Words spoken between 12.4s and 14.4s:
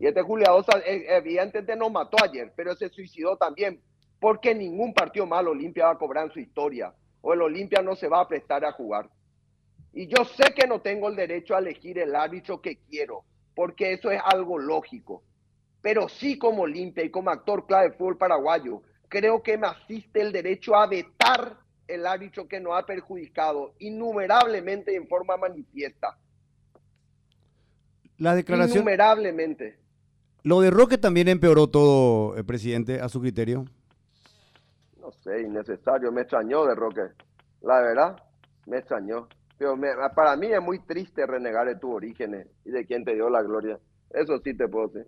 que quiero, porque eso es